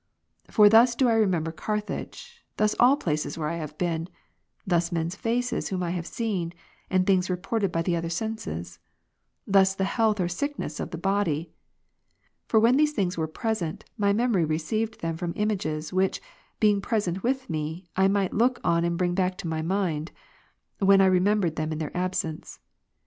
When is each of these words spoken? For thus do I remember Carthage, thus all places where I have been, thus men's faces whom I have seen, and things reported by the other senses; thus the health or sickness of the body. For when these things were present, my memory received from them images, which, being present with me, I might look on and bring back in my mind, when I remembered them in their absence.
For 0.49 0.67
thus 0.67 0.95
do 0.95 1.07
I 1.09 1.13
remember 1.13 1.51
Carthage, 1.51 2.43
thus 2.57 2.73
all 2.79 2.97
places 2.97 3.37
where 3.37 3.49
I 3.49 3.57
have 3.57 3.77
been, 3.77 4.07
thus 4.65 4.91
men's 4.91 5.15
faces 5.15 5.67
whom 5.67 5.83
I 5.83 5.91
have 5.91 6.07
seen, 6.07 6.53
and 6.89 7.05
things 7.05 7.29
reported 7.29 7.71
by 7.71 7.83
the 7.83 7.95
other 7.95 8.09
senses; 8.09 8.79
thus 9.45 9.75
the 9.75 9.83
health 9.83 10.19
or 10.19 10.27
sickness 10.27 10.79
of 10.79 10.89
the 10.89 10.97
body. 10.97 11.51
For 12.47 12.59
when 12.59 12.77
these 12.77 12.93
things 12.93 13.15
were 13.15 13.27
present, 13.27 13.85
my 13.95 14.11
memory 14.11 14.43
received 14.43 14.99
from 15.01 15.15
them 15.17 15.33
images, 15.35 15.93
which, 15.93 16.19
being 16.59 16.81
present 16.81 17.21
with 17.21 17.47
me, 17.47 17.85
I 17.95 18.07
might 18.07 18.33
look 18.33 18.59
on 18.63 18.83
and 18.83 18.97
bring 18.97 19.13
back 19.13 19.43
in 19.43 19.51
my 19.51 19.61
mind, 19.61 20.11
when 20.79 20.99
I 20.99 21.05
remembered 21.05 21.57
them 21.57 21.71
in 21.71 21.77
their 21.77 21.95
absence. 21.95 22.57